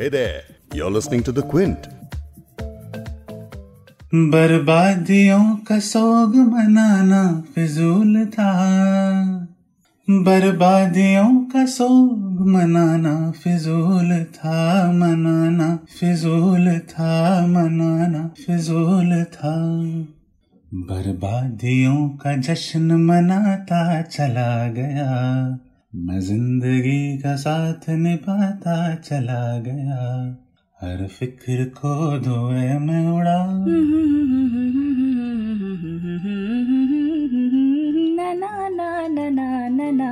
[0.00, 0.40] Hey there,
[0.74, 1.76] you're listening to The Quint.
[4.14, 8.52] बर्बादियों का सोग मनाना फिजूल था।
[10.10, 19.76] बर्बादियों का सोग मनाना फिजूल था मनाना फिजूल था मनाना फिजूल था।
[20.74, 25.58] बर्बादियों का जश्न मनाता चला गया।
[25.96, 30.00] मैं ज़िंदगी का साथ निभाता चला गया।
[30.80, 33.36] हर फ़िक्र को धोए में उड़ा।
[38.14, 40.10] ना ना ना ना ना ना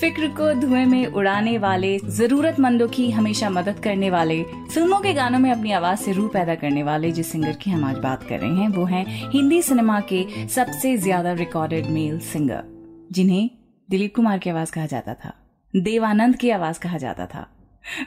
[0.00, 5.38] फ़िक्र को धुएँ में उड़ाने वाले, जरूरतमंदों की हमेशा मदद करने वाले, फ़िल्मों के गानों
[5.38, 8.38] में अपनी आवाज़ से रूह पैदा करने वाले जिस सिंगर की हम आज बात कर
[8.38, 12.62] रहे हैं, वो हैं हिंदी सिनेमा के सबसे ज़्यादा रिकॉर्डेड मेल सिंगर
[13.12, 13.48] जिन्हें
[13.90, 15.32] दिलीप कुमार की आवाज़ कहा जाता था।
[15.76, 17.50] देवानंद की आवाज़ कहा जाता था।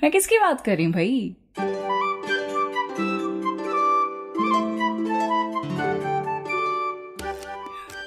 [0.04, 1.36] मैं किसकी बात कर रही हूँ भाई?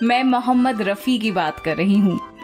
[0.03, 2.36] मैं मोहम्मद रफी की बात कर रही हूँ।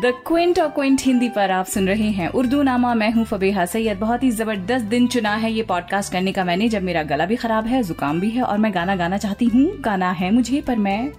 [0.00, 3.64] द क्विंट और क्विंट हिंदी पर आप सुन रहे हैं उर्दू नामा मैं हूँ फबीहा
[3.66, 7.26] सैयद। बहुत ही ज़बरदस्त दिन चुना है ये पॉडकास्ट करने का मैंने। जब मेरा गला
[7.26, 10.60] भी खराब है जुकाम भी है और मैं गाना गाना चाहती हूँ गाना है मुझे
[10.60, 11.10] पर मैं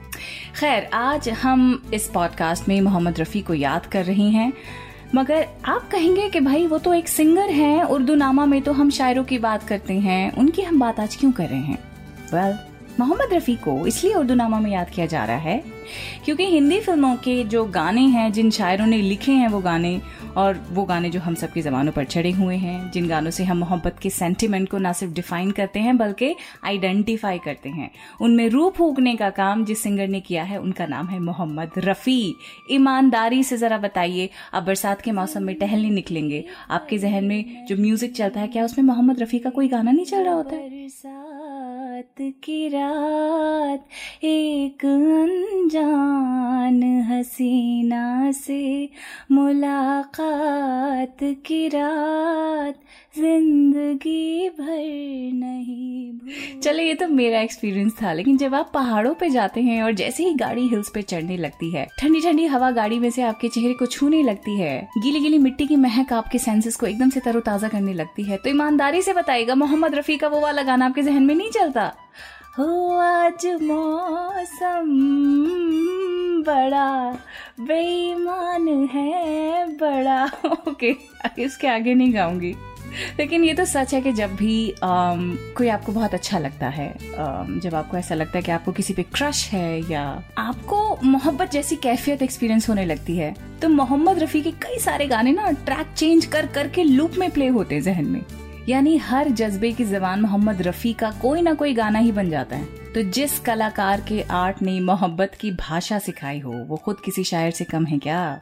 [0.59, 4.51] खैर आज हम इस पॉडकास्ट में मोहम्मद रफी को याद कर रहे हैं।
[5.16, 8.89] मगर आप कहेंगे कि भाई वो तो एक सिंगर हैं। उर्दू नामा में तो हम
[8.89, 11.77] शायरों की बात करते हैं। उनकी हम बात आज क्यों कर रहे हैं?
[12.33, 15.72] वेल well, मोहम्मद रफ़ी को इसलिए उर्दू नामा में याद किया जा रहा है
[16.26, 20.02] क्योंकि हिंदी फ़िल्मों के जो गाने हैं, जिन शायरों ने लिखे हैं वो गाने,
[20.38, 23.58] और वो गाने जो हम सबकी जबानों पर चढ़े हुए हैं, जिन गानों से हम
[23.58, 28.70] मोहब्बत के सेंटिमेंट को ना सिर्फ़ डिफाइन करते हैं, बल्कि आइडेंटिफाई करते हैं। उनमें रूह
[28.70, 32.36] फूकने का काम जिस सिंगर ने किया है, उनका नाम है मोहम्मद रफ़ी।
[32.72, 37.78] ईमानदारी से ज़रा बताइए आप बरसात के मौसम में टहलने निकलेंगे। आपके जहन में जो
[37.78, 40.56] म्यूज़िक चलता है, क्या उसमें मोहम्मद रफ़ी का कोई गाना नहीं चल रहा होता?
[40.56, 41.33] है
[42.22, 43.88] की रात
[44.23, 48.90] एक अनजान हसीना से
[49.31, 52.75] मुलाकात की रात।
[53.13, 54.66] ज़िंदगी भर
[55.34, 59.91] नहीं चले ये तो मेरा एक्सपीरियंस था, लेकिन जब आप पहाड़ों पे जाते हैं और
[59.91, 63.47] जैसे ही गाड़ी हिल्स पे चढ़ने लगती है ठंडी ठंडी हवा गाड़ी में से आपके
[63.47, 67.19] चेहरे को छूने लगती है गीली गीली मिट्टी की महक आपके सेंसेस को एकदम से
[67.19, 71.01] तरोताजा करने लगती है तो ईमानदारी से बताएगा मोहम्मद रफी का वो वाला गाना आपके
[71.01, 71.91] जहन में नहीं चलता?
[72.59, 74.90] हो, आज मौसम
[76.47, 77.12] बड़ा,
[77.59, 80.25] बेईमान है बड़ा।
[80.68, 80.95] ओके
[81.40, 82.56] इसके आगे नहीं गाऊँगी।
[83.20, 86.90] लेकिन ये तो सच है कि जब भी आम, कोई आपको बहुत अच्छा लगता है
[87.20, 90.04] आम, जब आपको ऐसा लगता है कि आपको किसी पे क्रश है या
[90.38, 95.31] आपको मोहब्बत जैसी कैफियत एक्सपीरियंस होने लगती है तो मोहम्मद रफ़ी के कई सारे गाने
[95.31, 98.22] ना ट्रैक चेंज कर करके लूप में प्ले होते हैं जहन में।
[98.70, 102.56] यानी हर जज्बे की जबान मोहम्मद रफ़ी का कोई ना कोई गाना ही बन जाता
[102.56, 107.24] है। तो जिस कलाकार के आर्ट ने मोहब्बत की भाषा सिखाई हो वो खुद किसी
[107.24, 108.40] शायर से कम है क्या?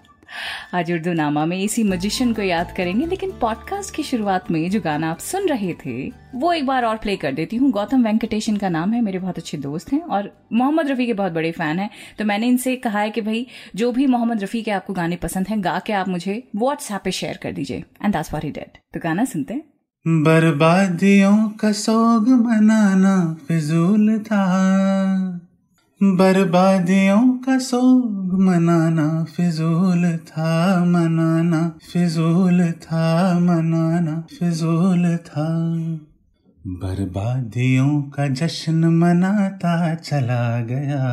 [0.74, 4.81] आज उर्दू नामा में इसी मजिशियन को याद करेंगे, लेकिन पॉडकास्ट की शुरुआत में जो
[4.81, 8.58] गाना आप सुन रहे थे, वो एक बार और प्ले कर देती हूँ। गौतम वेंकटेशन
[8.58, 11.80] का नाम है, मेरे बहुत अच्छे दोस्त हैं और मोहम्मद रफ़ी के बहुत बड़े फ़ैन
[11.80, 11.90] हैं।
[12.20, 15.47] तो मैंने इनसे कहा है कि भाई, जो भी मोहम्मद रफ़ी के आपको गाने पसंद
[15.47, 18.78] हैं, गा के आप मुझे व्हाट्सएप पे शेयर कर दीजिए। And that's what he did
[18.94, 19.64] तो गाना सुनते हैं।
[20.08, 24.46] बर्बादियों का सोग मनाना फिजूल था।
[26.04, 35.46] बर्बादियों का सोग मनाना फिजूल था, मनाना फिजूल था, मनाना फिजूल था।
[36.68, 41.06] बर्बादियों का जश्न मनाता चला गया,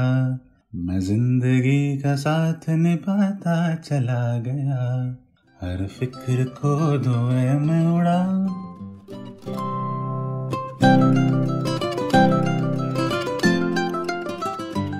[0.75, 5.17] मैं ज़िंदगी का साथ निभाता चला गया।
[5.63, 8.25] हर फ़िक्र को धोए में उड़ा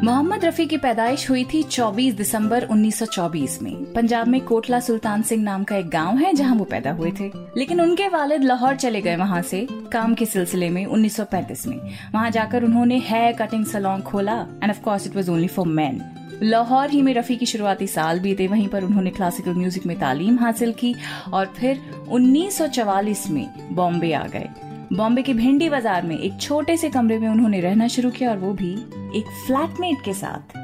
[0.09, 5.43] मोहम्मद रफी की पैदाइश हुई थी 24 दिसंबर 1924 में। पंजाब में कोटला सुल्तान सिंह
[5.43, 9.01] नाम का एक गाँव है जहाँ वो पैदा हुए थे। लेकिन उनके वालिद लाहौर चले
[9.01, 11.77] गए वहाँ से, काम के सिलसिले में 1935 में।
[12.15, 16.01] वहाँ जाकर उन्होंने हेयर कटिंग सलोन खोला and of course it was only for man
[16.43, 20.39] Lahore ही में रफ़ी की शुरुआती साल बीते, वहीं पर उन्होंने क्लासिकल म्यूज़िक में तालीम
[20.39, 20.95] हासिल की,
[21.33, 24.49] और फिर 1944 में बॉम्बे आ गए।
[24.93, 28.39] बॉम्बे के भिंडी बाज़ार में एक छोटे से कमरे में उन्होंने रहना शुरू किया और
[28.39, 28.73] वो भी
[29.19, 30.57] एक फ्लैटमेट के साथ।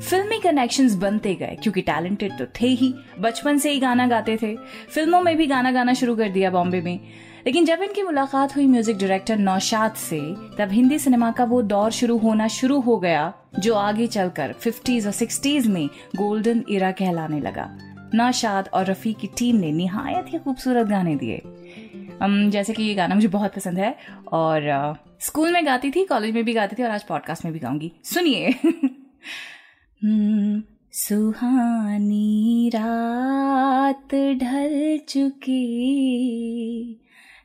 [0.00, 4.54] फिल्मी कनेक्शंस बनते गए, क्योंकि टैलेंटेड तो थे ही। बचपन से ही गाना गाते थे।
[4.94, 7.00] फ़िल्मों में भी गाना गाना शुरू कर दिया बॉम्बे में।
[7.46, 10.20] लेकिन जब इनकी मुलाकात हुई म्यूज़िक डायरेक्टर नौशाद से,
[10.58, 15.06] तब हिंदी सिनेमा का वो दौर शुरू होना शुरू हो गया, जो आगे चलकर फिफ्टीज
[15.06, 15.86] और सिक्सटीज में
[16.16, 17.68] गोल्डन इरा कहलाने लगा।
[18.14, 21.42] नौशाद और रफ़ी की टीम ने निहायत ही खूबसूरत गाने दिए।
[22.50, 23.96] जैसे कि ये गाना मुझे बहुत पसंद है
[24.32, 27.60] और स्कूल में गाती थी कॉलेज में भी गाती थी और आज पॉडकास्ट में भी
[27.60, 28.50] गाऊँगी। सुनिए।
[30.04, 30.62] हम्म,
[30.92, 35.86] सुहानी रात ढल चुकी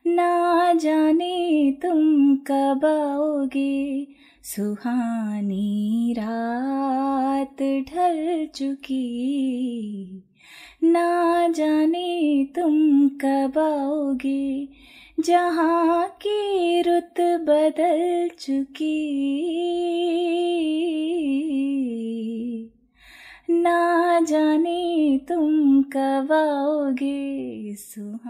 [0.08, 4.08] ना जाने तुम कब आओगे।
[4.44, 10.26] सुहानी रात ढल चुकी
[10.84, 14.68] ना जाने तुम कब आओगे,
[15.20, 18.98] जहाँ की रुत बदल चुकी।
[23.52, 27.18] ना जाने तुम कब आओगे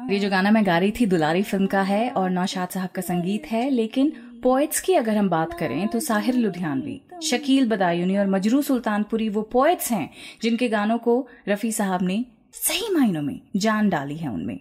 [0.10, 3.02] ये जो गाना मैं गा रही थी, दुलारी फ़िल्म का है और नौशाद साहब का
[3.02, 4.12] संगीत है, लेकिन
[4.44, 9.42] पोएट्स की अगर हम बात करें तो साहिर लुधियानवी, शकील बदायूनी और मजरू सुल्तानपुरी वो
[9.42, 10.10] पोएट्स हैं
[10.44, 14.60] जिनके गानों को रफी साहब ने सही मायनों में जान डाली है उनमें।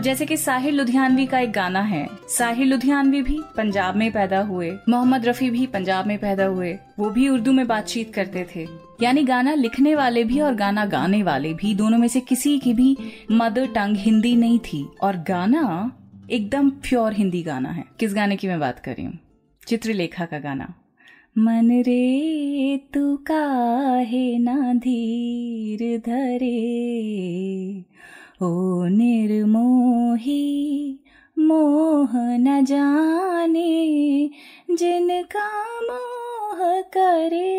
[0.00, 4.40] अब जैसे कि साहिर लुधियानवी का एक गाना है। साहिर लुधियानवी भी पंजाब में पैदा
[4.40, 8.66] हुए। मोहम्मद रफी भी पंजाब में पैदा हुए। वो भी उर्दू में बातचीत करते थे।
[9.02, 12.74] यानी गाना लिखने वाले भी और गाना गाने वाले भी दोनों में से किसी की
[12.74, 12.96] भी
[13.32, 15.92] मदर टंग हिंदी नहीं थी। और गाना
[16.30, 19.18] एकदम प्योर हिंदी गाना है। किस गाने की मैं बात कर रही हूँ?
[19.66, 20.74] चित्रलेखा का गाना।
[21.38, 27.89] मन रे तू काहे ना धीर धरे?
[28.40, 30.34] ओ निर्मोही
[31.36, 34.30] मोह न जाने
[34.70, 35.48] जिनका
[35.82, 37.50] मोह करे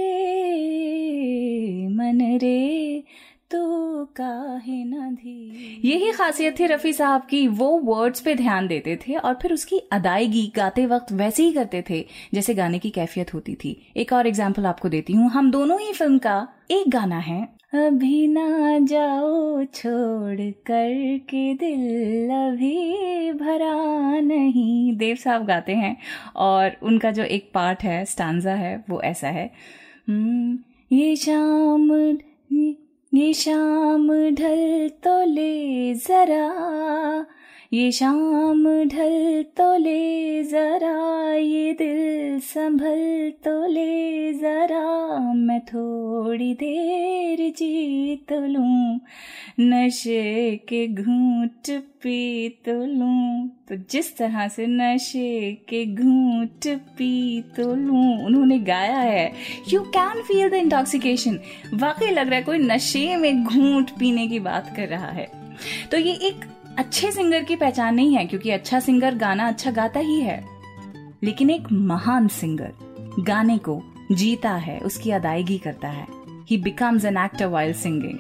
[1.88, 3.04] मन रे
[3.52, 8.96] तो काहे न धी यही खासियत थी रफी साहब की, वो वर्ड्स पे ध्यान देते
[8.96, 13.34] थे और फिर उसकी अदायगी गाते वक्त वैसे ही करते थे, जैसे गाने की कैफियत
[13.34, 17.20] होती थी। एक और एग्ज़ाम्पल आपको देती हूँ। हम दोनों ही फ़िल्म का एक गाना
[17.20, 25.98] है। अभी ना जाओ छोड़ कर के दिल अभी भरा नहीं। देव साहब गाते हैं
[26.36, 29.52] और उनका जो एक पार्ट है स्टांजा है वो ऐसा है।
[30.10, 30.58] हम्म,
[30.92, 31.92] ये शाम
[33.14, 37.26] ये शाम ढल तो ले जरा।
[37.72, 47.38] ये शाम ढल तो ले जरा, ये दिल संभल तो ले जरा। मैं थोड़ी देर
[47.58, 49.00] जीत लूँ,
[49.60, 51.72] नशे के घूट
[52.04, 59.00] पी तो लूँ। तो जिस तरह से नशे के घूट पी तो लूँ, उन्होंने गाया
[59.00, 59.32] है।
[59.70, 61.40] You can feel the intoxication
[61.76, 65.30] वाकई लग रहा है कोई नशे में घूट पीने की बात कर रहा है।
[65.92, 66.46] तो ये एक
[66.78, 70.46] अच्छे सिंगर की पहचान नहीं है, क्योंकि अच्छा सिंगर गाना अच्छा गाता ही है।
[71.24, 72.74] लेकिन एक महान सिंगर
[73.20, 76.08] गाने को जीता है, उसकी अदायगी करता है।
[76.50, 78.20] He becomes an actor while singing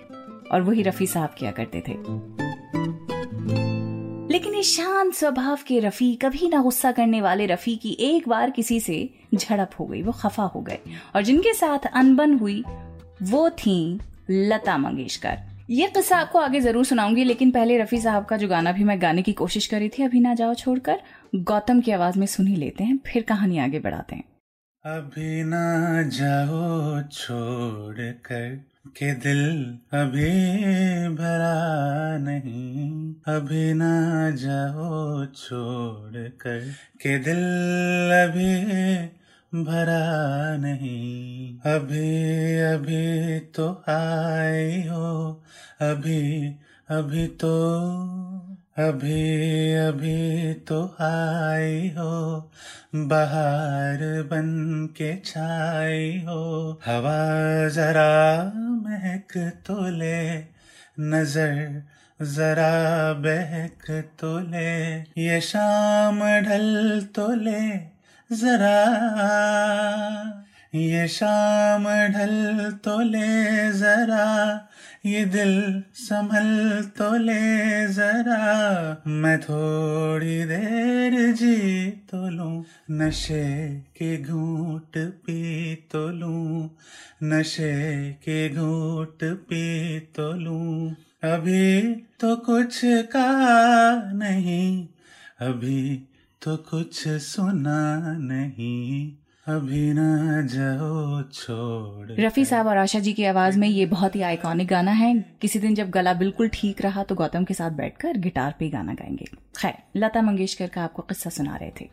[0.51, 1.93] और वही रफी साहब किया करते थे।
[4.33, 8.49] लेकिन इस शांत स्वभाव के रफी, कभी ना गुस्सा करने वाले रफी की एक बार
[8.49, 10.79] किसी से झड़प हो गई, वो खफा हो गए।
[11.15, 12.63] और जिनके साथ अनबन हुई,
[13.23, 13.99] वो थी
[14.29, 18.71] लता मंगेशकर। ये किस्सा आपको आगे ज़रूर सुनाऊँगी, लेकिन पहले रफी साहब का जो गाना
[18.71, 20.99] भी मैं गाने की कोशिश करी थी, अभी ना जाओ छोड़कर,
[21.35, 24.23] गौतम की आवाज़ में सुन लेते हैं, फिर कहानी आगे बढ़ाते हैं।
[24.85, 28.49] अभी ना जाओ छोड़ कर
[28.97, 29.39] के दिल
[29.93, 30.31] अभी
[31.15, 36.59] भरा नहीं। अभी ना जाओ छोड़ कर
[37.01, 37.43] के दिल
[38.19, 38.51] अभी
[39.55, 45.43] भरा नहीं। अभी अभी तो आई हो।
[45.81, 46.47] अभी
[46.89, 47.71] अभी तो
[48.77, 52.51] अभी अभी तो आई हो।
[52.95, 60.39] बाहर बन के छाई हो। हवा जरा महक तो ले।
[60.99, 61.83] नज़र
[62.21, 68.00] जरा बहक तो ले। ये शाम ढल तो ले।
[68.31, 68.77] जरा
[70.75, 71.83] ये शाम
[72.13, 74.27] ढल तो ले जरा,
[75.05, 84.97] ये दिल संभल तो ले जरा। मैं थोड़ी देर जी तो लूँ, नशे के घूट
[84.97, 86.69] पी तो लूँ,
[87.23, 91.81] नशे के घूट पी तो लूँ। अभी
[92.19, 93.29] तो कुछ का
[94.13, 94.87] नहीं,
[95.41, 96.07] अभी
[96.45, 99.11] तो कुछ सुना नहीं
[99.47, 104.21] अभी ना जाओ छोड़ रफी साहब और आशा जी की आवाज़ में ये बहुत ही
[104.21, 108.17] आइकॉनिक गाना है। किसी दिन जब गला बिल्कुल ठीक रहा तो गौतम के साथ बैठकर
[108.17, 109.25] गिटार पे गाना गाएँगे।
[109.57, 111.89] खैर लता मंगेशकर का आपको किस्सा सुना रहे थे।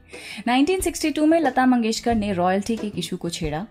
[0.49, 3.67] 1962 में लता मंगेशकर ने रॉयल्टी के इशू को छेड़ा।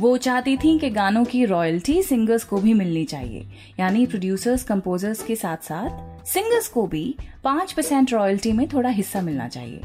[0.00, 3.46] वो चाहती थी कि गानों की रॉयल्टी सिंगर्स को भी मिलनी चाहिए।
[3.80, 9.20] यानी प्रोड्यूसर्स कंपोजर्स के साथ साथ सिंगर्स को भी पाँच परसेंट रॉयल्टी में थोड़ा हिस्सा
[9.20, 9.80] मिलना चाहिए।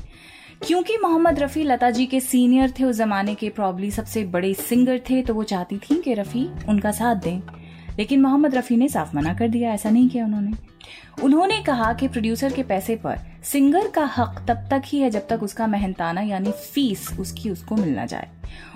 [0.64, 5.00] क्योंकि मोहम्मद रफ़ी लता जी के सीनियर थे, उस जमाने के प्रॉब्ली सबसे बड़े सिंगर
[5.00, 7.42] थे तो वो चाहती थी कि रफ़ी उनका साथ दें।
[8.00, 10.52] लेकिन मोहम्मद रफ़ी ने साफ़ मना कर दिया, ऐसा नहीं किया उन्होंने।
[11.24, 15.28] उन्होंने कहा कि प्रोड्यूसर के पैसे पर सिंगर का हक तब तक ही है जब
[15.28, 18.28] तक उसका मेहनताना यानी फ़ीस उसकी उसको मिलना जाए।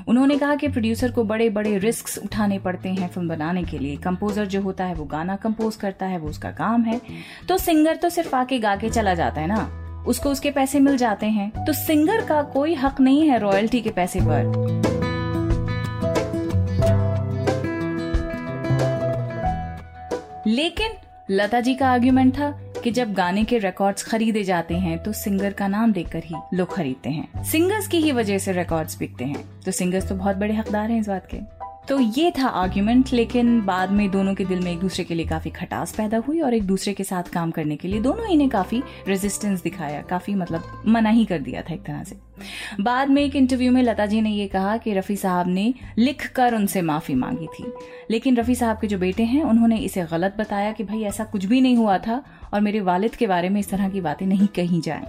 [0.07, 3.95] उन्होंने कहा कि प्रोड्यूसर को बड़े बड़े रिस्क उठाने पड़ते हैं फ़िल्म बनाने के लिए।
[3.95, 7.01] कंपोजर जो होता है, वो गाना कंपोज करता है, वो उसका काम है।
[7.50, 10.98] तो सिंगर तो सिर्फ़ आके गा के चला जाता है ना। उसको उसके पैसे मिल
[10.98, 14.79] जाते हैं। तो सिंगर का कोई हक नहीं है रॉयल्टी के पैसे पर।
[20.48, 20.91] लेकिन
[21.31, 22.51] लता जी का आर्ग्यूमेंट था
[22.84, 26.74] कि जब गाने के रिकॉर्ड्स खरीदे जाते हैं तो सिंगर का नाम देकर ही लोग
[26.75, 30.53] खरीदते हैं। सिंगर्स की ही वजह से रिकॉर्ड्स बिकते हैं। तो सिंगर्स तो बहुत बड़े
[30.53, 34.59] हकदार हैं इस बात के। तो ये था आर्ग्यूमेंट लेकिन बाद में दोनों के दिल
[34.59, 37.51] में एक दूसरे के लिए काफ़ी खटास पैदा हुई और एक दूसरे के साथ काम
[37.51, 41.61] करने के लिए दोनों ही ने काफ़ी रेजिस्टेंस दिखाया, काफ़ी मतलब मना ही कर दिया
[41.61, 42.15] था एक तरह से।
[42.81, 46.27] बाद में एक इंटरव्यू में लता जी ने ये कहा कि रफी साहब ने लिख
[46.31, 47.73] कर उनसे माफ़ी मांगी थी।
[48.11, 51.45] लेकिन रफी साहब के जो बेटे हैं, उन्होंने इसे गलत बताया कि भाई ऐसा कुछ
[51.45, 52.23] भी नहीं हुआ था
[52.53, 55.05] और मेरे वालिद के बारे में इस तरह की बातें नहीं कही जाए।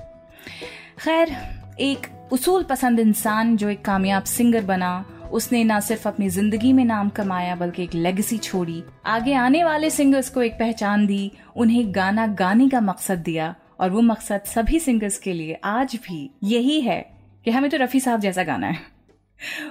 [0.99, 1.37] खैर,
[1.81, 6.85] एक उसूल पसंद इंसान जो एक कामयाब सिंगर बना उसने ना सिर्फ़ अपनी ज़िंदगी में
[6.85, 11.95] नाम कमाया, बल्कि एक लेगेसी छोड़ी। आगे आने वाले सिंगर्स को एक पहचान दी, उन्हें
[11.95, 16.81] गाना गाने का मकसद दिया, और वो मकसद सभी सिंगर्स के लिए आज भी यही
[16.81, 17.13] है
[17.45, 18.79] कि हमें तो रफी साहब जैसा गाना है।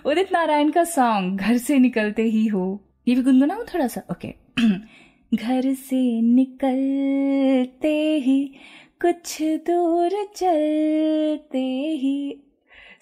[0.06, 4.34] उदित नारायण का सॉन्ग घर से निकलते ही हो। ये भी गुनगुनाऊं थोड़ा सा ओके।
[5.36, 8.56] घर से निकलते ही,
[9.02, 11.64] कुछ दूर चलते
[12.02, 12.48] ही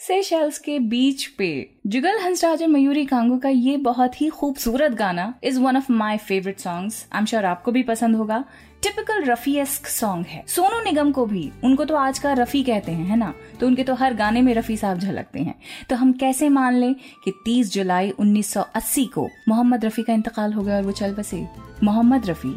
[0.07, 5.33] सेशल्स के बीच पे जुगल हंसराज और मयूरी कांगो का ये बहुत ही खूबसूरत गाना
[5.43, 8.43] is one of my favourite songs I am sure आपको भी पसंद होगा।
[8.83, 13.05] टिपिकल रफीएस्क सॉन्ग है। सोनू निगम को भी, उनको तो आज का रफी कहते हैं,
[13.05, 13.33] है ना?
[13.59, 15.55] तो उनके तो हर गाने में रफी साहब झलकते हैं।
[15.89, 20.63] तो हम कैसे मान लें कि 30 जुलाई 1980 को मोहम्मद रफी का इंतकाल हो
[20.63, 21.47] गया और वो चल बसे।
[21.83, 22.55] मोहम्मद रफी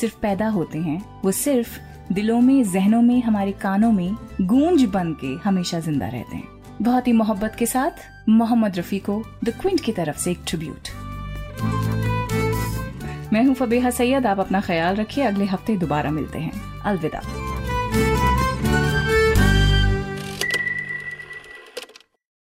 [0.00, 1.78] सिर्फ़ पैदा होते हैं। वो सिर्फ़
[2.12, 7.06] दिलों में, जहनों में, हमारे कानों में गूंज बन के हमेशा ज़िंदा रहते हैं। बहुत
[7.06, 7.90] ही मोहब्बत के साथ
[8.28, 10.88] मोहम्मद रफी को द क्विंट की तरफ़ से एक ट्रिब्यूट
[13.32, 16.82] मैं हूँ फबेहा सैयद, आप अपना ख्याल रखिए, अगले हफ़्ते दोबारा मिलते हैं.
[16.82, 17.20] अलविदा.